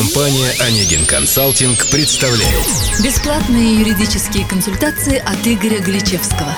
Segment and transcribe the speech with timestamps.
[0.00, 6.56] Компания «Онегин Консалтинг» представляет Бесплатные юридические консультации от Игоря Гличевского.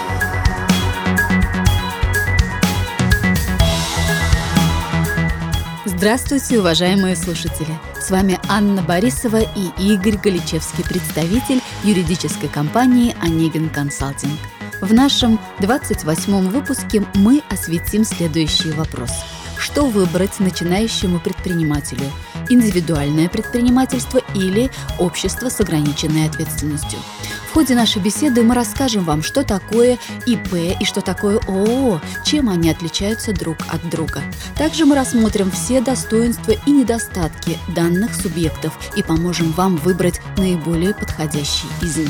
[5.84, 7.76] Здравствуйте, уважаемые слушатели!
[8.00, 14.38] С вами Анна Борисова и Игорь Галичевский, представитель юридической компании «Онегин Консалтинг».
[14.80, 19.24] В нашем 28-м выпуске мы осветим следующие вопросы.
[19.58, 22.04] Что выбрать начинающему предпринимателю–
[22.52, 26.98] индивидуальное предпринимательство или общество с ограниченной ответственностью.
[27.48, 32.48] В ходе нашей беседы мы расскажем вам, что такое ИП и что такое ООО, чем
[32.48, 34.22] они отличаются друг от друга.
[34.56, 41.68] Также мы рассмотрим все достоинства и недостатки данных субъектов и поможем вам выбрать наиболее подходящий
[41.82, 42.08] из них.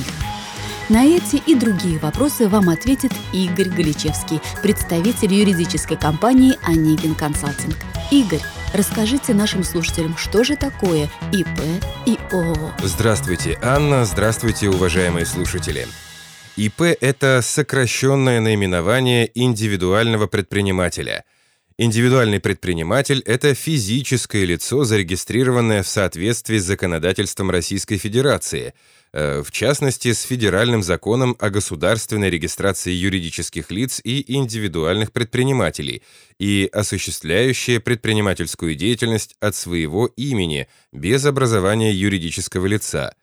[0.88, 7.76] На эти и другие вопросы вам ответит Игорь Галичевский, представитель юридической компании «Онегин Консалтинг».
[8.10, 11.48] Игорь, Расскажите нашим слушателям, что же такое ИП
[12.06, 12.72] и ООО.
[12.82, 15.86] Здравствуйте, Анна, здравствуйте, уважаемые слушатели.
[16.56, 21.24] ИП– это сокращенное наименование индивидуального предпринимателя.
[21.76, 28.72] Индивидуальный предприниматель– это физическое лицо, зарегистрированное в соответствии с законодательством Российской Федерации–
[29.12, 36.02] в частности, с федеральным законом о государственной регистрации юридических лиц и индивидуальных предпринимателей
[36.38, 43.14] и осуществляющие предпринимательскую деятельность от своего имени без образования юридического лица.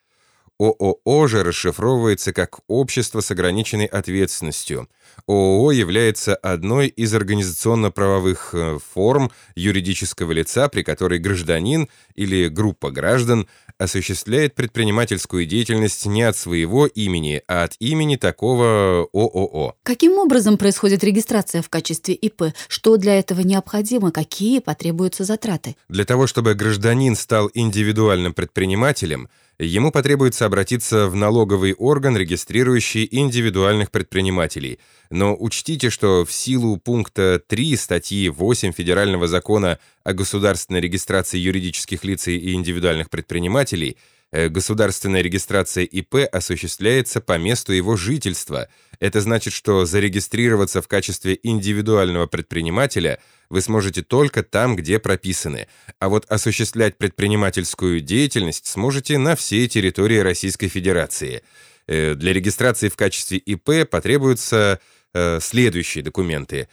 [0.60, 4.90] ООО же расшифровывается как «Общество с ограниченной ответственностью».
[5.26, 13.48] ООО является одной из организационно-правовых э, форм юридического лица, при которой гражданин или группа граждан
[13.78, 19.76] осуществляет предпринимательскую деятельность не от своего имени, а от имени такого ООО.
[19.84, 22.54] Каким образом происходит регистрация в качестве ИП?
[22.68, 24.12] Что для этого необходимо?
[24.12, 25.78] Какие потребуются затраты?
[25.88, 33.92] Для того, чтобы гражданин стал индивидуальным предпринимателем, ему потребуется обратиться в налоговый орган, регистрирующий индивидуальных
[33.92, 34.80] предпринимателей.
[35.10, 42.04] Но учтите, что в силу пункта 3 статьи 8 Федерального закона о государственной регистрации юридических
[42.04, 43.98] лиц и индивидуальных предпринимателей–
[44.32, 48.68] Э, государственная регистрация ИП осуществляется по месту его жительства.
[49.00, 55.68] Это значит, что зарегистрироваться в качестве индивидуального предпринимателя вы сможете только там, где прописаны.
[56.00, 61.42] А вот осуществлять предпринимательскую деятельность сможете на всей территории Российской Федерации.
[61.88, 64.80] Э, для регистрации в качестве ИП потребуются
[65.14, 66.68] э, следующие документы.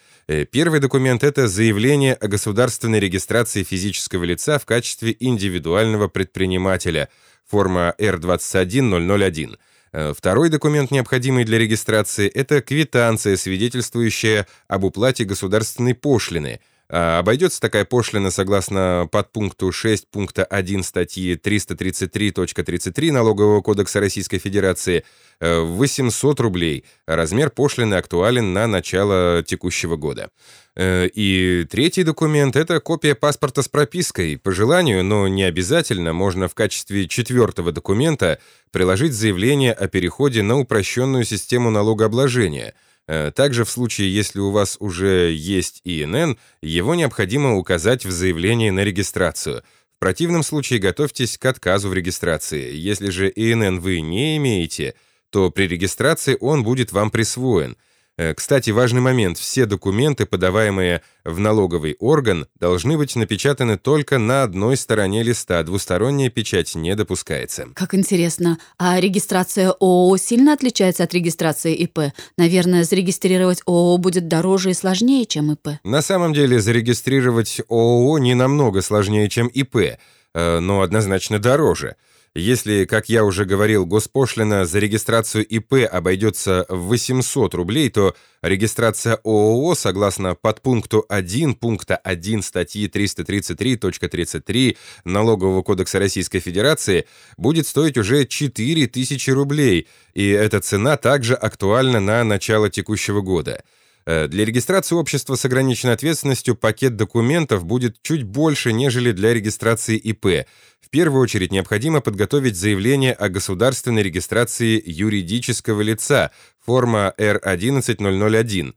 [0.51, 7.09] Первый документ– это заявление о государственной регистрации физического лица в качестве индивидуального предпринимателя–
[7.49, 9.57] форма R21001.
[9.97, 17.85] Э, второй документ, необходимый для регистрации, это квитанция, свидетельствующая об уплате государственной пошлины– обойдется такая
[17.85, 25.05] пошлина согласно подпункту 6 пункта 1 статьи 333.33 Налогового кодекса Российской Федерации
[25.41, 26.85] в 800 рублей.
[27.07, 30.31] Размер пошлины актуален на начало текущего года.
[30.77, 34.39] Э, и третий документ– это копия паспорта с пропиской.
[34.39, 38.39] По желанию, но не обязательно, можно в качестве четвертого документа
[38.71, 44.77] приложить заявление о переходе на упрощенную систему налогообложения– Э, также в случае, если у вас
[44.81, 49.63] уже есть ИНН, его необходимо указать в заявлении на регистрацию.
[49.97, 52.75] В противном случае готовьтесь к отказу в регистрации.
[52.75, 54.95] Если же ИНН вы не имеете,
[55.31, 57.77] то при регистрации он будет вам присвоен.
[58.19, 59.37] Э, кстати, важный момент.
[59.39, 65.63] Все документы, подаваемые в налоговый орган, должны быть напечатаны только на одной стороне листа.
[65.63, 67.69] Двусторонняя печать не допускается.
[67.75, 68.59] Как интересно.
[68.79, 72.13] А регистрация ООО сильно отличается от регистрации ИП?
[72.39, 75.79] Наверное, зарегистрировать ООО будет дороже и сложнее, чем ИП.
[75.85, 79.99] На самом деле, зарегистрировать ООО не намного сложнее, чем ИП,
[80.37, 81.97] но однозначно дороже.
[82.39, 89.19] Если, как я уже говорил, госпошлина за регистрацию ИП обойдется в 800 рублей, то регистрация
[89.25, 94.77] ООО, согласно подпункту 1 пункта 1 статьи 333.33
[95.07, 97.07] Налогового кодекса Российской Федерации,
[97.39, 103.65] будет стоить уже 4000 рублей, и эта цена также актуальна на начало текущего года.
[104.07, 109.97] Э, для регистрации общества с ограниченной ответственностью пакет документов будет чуть больше, нежели для регистрации
[109.97, 110.47] ИП.
[110.81, 116.31] В первую очередь необходимо подготовить заявление о государственной регистрации юридического лица,
[116.65, 118.75] форма R11001.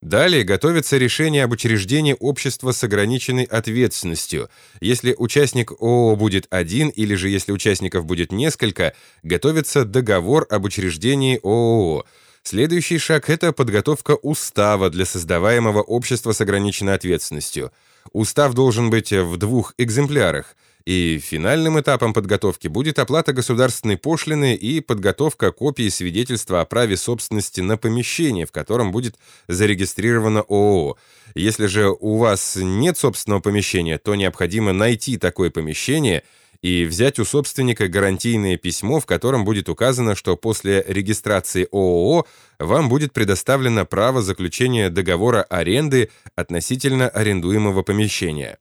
[0.00, 4.48] Далее готовится решение об учреждении общества с ограниченной ответственностью.
[4.80, 11.40] Если участник ООО будет один или же если участников будет несколько, готовится договор об учреждении
[11.42, 12.04] ООО.
[12.50, 17.72] Следующий шаг– это подготовка устава для создаваемого общества с ограниченной ответственностью.
[18.12, 20.56] Устав должен быть в двух экземплярах.
[20.86, 27.60] И финальным этапом подготовки будет оплата государственной пошлины и подготовка копии свидетельства о праве собственности
[27.60, 29.16] на помещение, в котором будет
[29.48, 30.96] зарегистрировано ООО.
[31.34, 36.22] Если же у вас нет собственного помещения, то необходимо найти такое помещение–
[36.62, 42.26] и взять у собственника гарантийное письмо, в котором будет указано, что после регистрации ООО
[42.58, 48.58] вам будет предоставлено право заключения договора аренды относительно арендуемого помещения.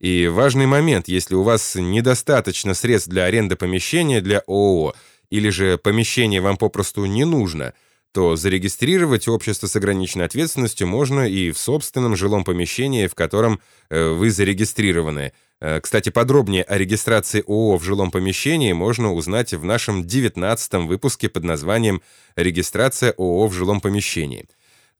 [0.00, 4.94] И важный момент, если у вас недостаточно средств для аренды помещения для ООО,
[5.30, 7.74] или же помещение вам попросту не нужно,
[8.12, 13.60] то зарегистрировать общество с ограниченной ответственностью можно и в собственном жилом помещении, в котором
[13.90, 20.04] э, вы зарегистрированы– кстати, подробнее о регистрации ООО в жилом помещении можно узнать в нашем
[20.04, 22.02] 19 выпуске под названием
[22.36, 24.46] «Регистрация ООО в жилом помещении».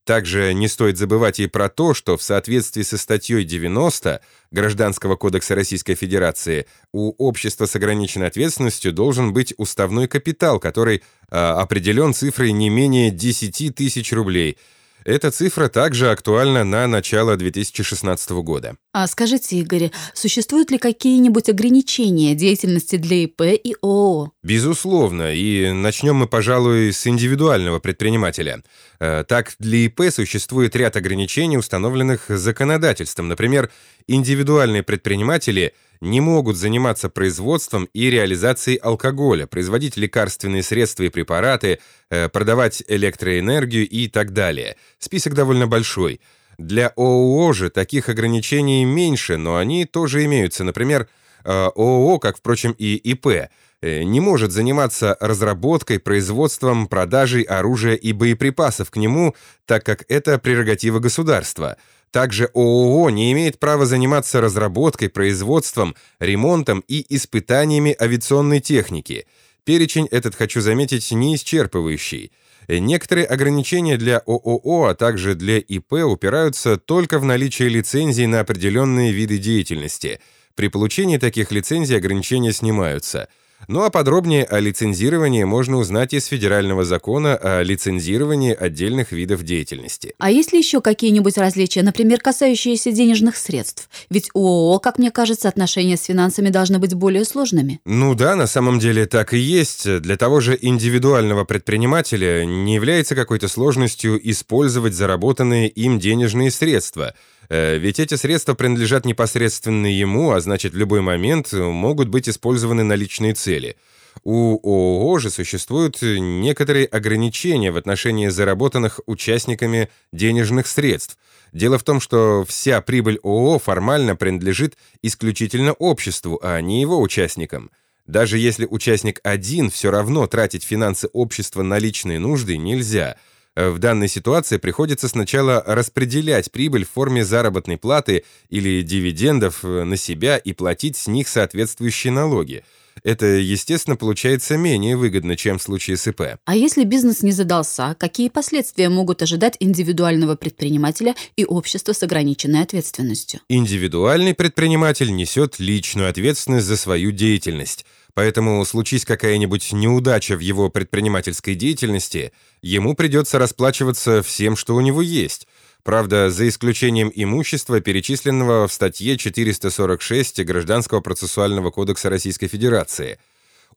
[0.05, 4.21] Также не стоит забывать и про то, что в соответствии со статьей 90
[4.51, 11.03] Гражданского кодекса Российской Федерации у общества с ограниченной ответственностью должен быть уставной капитал, который э,
[11.37, 14.59] определен цифрой не менее 10 тысяч рублей–
[15.05, 18.77] эта цифра также актуальна на начало 2016 года.
[18.93, 24.33] А скажите, Игорь, существуют ли какие-нибудь ограничения деятельности для ИП и ООО?
[24.43, 28.63] Безусловно, и начнем мы, пожалуй, с индивидуального предпринимателя.
[28.99, 33.29] Э, так, для ИП существует ряд ограничений, установленных законодательством.
[33.29, 33.71] Например,
[34.07, 35.75] индивидуальные предприниматели–
[36.05, 41.81] не могут заниматься производством и реализацией алкоголя, производить лекарственные средства и препараты,
[42.11, 44.77] э, продавать электроэнергию и так далее.
[44.99, 46.21] Список довольно большой.
[46.59, 50.63] Для ООО же таких ограничений меньше, но они тоже имеются.
[50.63, 51.09] Например,
[51.45, 53.49] э, ООО, как, впрочем, и ИП,
[53.81, 59.35] э, не может заниматься разработкой, производством, продажей оружия и боеприпасов к нему,
[59.67, 61.77] так как это прерогатива государства–
[62.15, 69.27] также ООО не имеет права заниматься разработкой, производством, ремонтом и испытаниями авиационной техники.
[69.65, 72.31] Перечень этот, хочу заметить, не исчерпывающий.
[72.69, 79.11] Некоторые ограничения для ООО, а также для ИП упираются только в наличие лицензий на определенные
[79.11, 80.21] виды деятельности.
[80.55, 83.27] При получении таких лицензий ограничения снимаются–
[83.69, 90.15] ну а подробнее о лицензировании можно узнать из федерального закона о лицензировании отдельных видов деятельности.
[90.19, 93.89] А есть ли еще какие-нибудь различия, например, касающиеся денежных средств?
[94.11, 97.81] Ведь у ООО, как мне кажется, отношения с финансами должны быть более сложными.
[97.85, 100.01] Ну да, на самом деле так и есть.
[100.01, 107.15] Для того же индивидуального предпринимателя не является какой-то сложностью использовать заработанные им денежные средства–
[107.51, 112.95] ведь эти средства принадлежат непосредственно ему, а значит в любой момент могут быть использованы на
[112.95, 113.77] личные цели.
[114.23, 121.19] У ООО же существуют некоторые ограничения в отношении заработанных участниками денежных средств.
[121.53, 127.71] Дело в том, что вся прибыль ООО формально принадлежит исключительно обществу, а не его участникам.
[128.07, 133.79] Даже если участник один, все равно тратить финансы общества на личные нужды нельзя– Э, в
[133.79, 140.37] данной ситуации приходится сначала распределять прибыль в форме заработной платы или дивидендов э, на себя
[140.37, 142.65] и платить с них соответствующие налоги.
[143.03, 146.39] Это, естественно, получается менее выгодно, чем в случае с ИП.
[146.45, 152.63] А если бизнес не задался, какие последствия могут ожидать индивидуального предпринимателя и общества с ограниченной
[152.63, 153.41] ответственностью?
[153.49, 157.85] Индивидуальный предприниматель несет личную ответственность за свою деятельность.
[158.15, 165.03] Поэтому, случись какая-нибудь неудача в его предпринимательской деятельности, ему придется расплачиваться всем, что у него
[165.03, 165.49] есть.
[165.83, 173.19] Правда, за исключением имущества, перечисленного в статье 446 Гражданского процессуального кодекса Российской Федерации.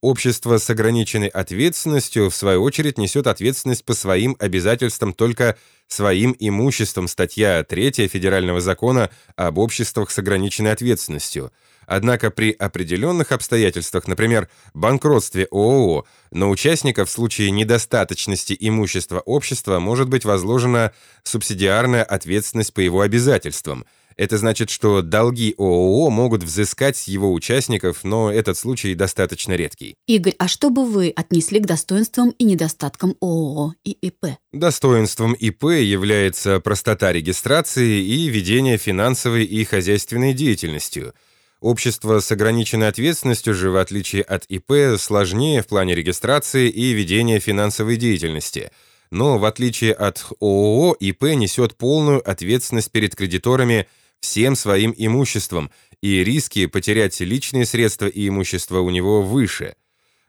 [0.02, 5.58] Общество с ограниченной ответственностью, в свою очередь, несет ответственность по своим обязательствам только
[5.88, 11.52] своим имуществом, статья 3 Федерального закона об обществах с ограниченной ответственностью–
[11.88, 20.10] Однако при определенных обстоятельствах, например, банкротстве ООО, на участника в случае недостаточности имущества общества может
[20.10, 20.92] быть возложена
[21.24, 23.86] субсидиарная ответственность по его обязательствам.
[24.18, 29.96] Это значит, что долги ООО могут взыскать с его участников, но этот случай достаточно редкий.
[30.08, 34.26] Игорь, а что бы вы отнесли к достоинствам и недостаткам ООО и ИП?
[34.52, 41.14] Достоинством ИП является простота регистрации и ведения финансовой и хозяйственной деятельностью–
[41.68, 47.42] Общество с ограниченной ответственностью же, в отличие от ИП, сложнее в плане регистрации и ведения
[47.42, 48.72] финансовой деятельности.
[49.12, 53.86] Но в отличие от ООО, ИП несет полную ответственность перед кредиторами
[54.22, 55.70] всем своим имуществом,
[56.02, 59.76] и риски потерять личные средства и имущество у него выше.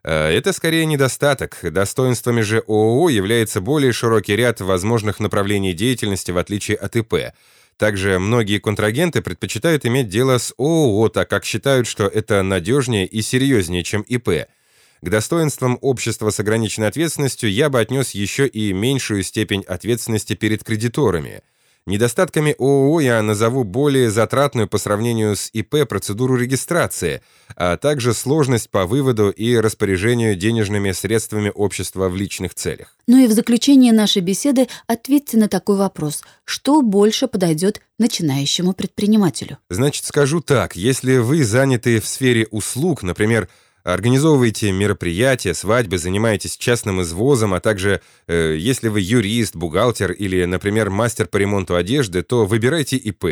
[0.03, 1.61] А это скорее недостаток.
[1.63, 7.15] Достоинствами же ООО является более широкий ряд возможных направлений деятельности в отличие от ИП–
[7.79, 13.23] Также многие контрагенты предпочитают иметь дело с ООО, так как считают, что это надежнее и
[13.23, 14.49] серьезнее, чем ИП.
[15.01, 20.65] К достоинствам общества с ограниченной ответственностью я бы отнес еще и меньшую степень ответственности перед
[20.65, 21.41] кредиторами–
[21.89, 27.23] Недостатками ООО я назову более затратную по сравнению с ИП процедуру регистрации,
[27.57, 32.95] а также сложность по выводу и распоряжению денежными средствами общества в личных целях.
[33.07, 36.25] Ну и в заключение нашей беседы ответьте на такой вопрос.
[36.45, 39.57] Что больше подойдет начинающему предпринимателю?
[39.71, 40.77] Значит, скажу так.
[40.77, 43.49] Если вы заняты в сфере услуг, например,
[43.85, 50.91] Организовываете мероприятия, свадьбы, занимаетесь частным извозом, а также, э, если вы юрист, бухгалтер или, например,
[50.91, 53.25] мастер по ремонту одежды, то выбирайте ИП.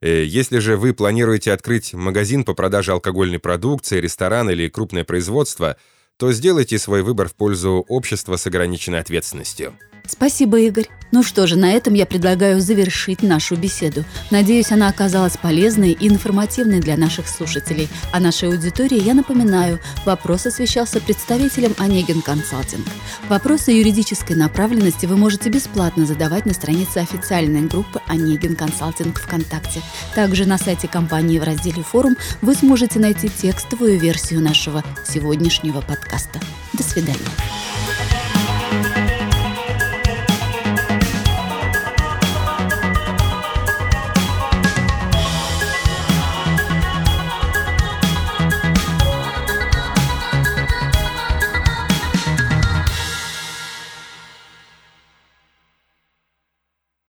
[0.00, 5.76] Э, если же вы планируете открыть магазин по продаже алкогольной продукции, ресторан или крупное производство,
[6.16, 9.76] то сделайте свой выбор в пользу общества с ограниченной ответственностью.
[10.08, 10.88] Спасибо, Игорь.
[11.10, 14.04] Ну что же, на этом я предлагаю завершить нашу беседу.
[14.30, 17.88] Надеюсь, она оказалась полезной и информативной для наших слушателей.
[18.12, 22.86] А нашей аудитории я напоминаю, вопрос освещался представителем Онегин Консалтинг.
[23.28, 29.80] Вопросы юридической направленности вы можете бесплатно задавать на странице официальной группы Онегин Консалтинг ВКонтакте.
[30.14, 36.38] Также на сайте компании в разделе «Форум» вы сможете найти текстовую версию нашего сегодняшнего подкаста.
[36.74, 37.16] До свидания.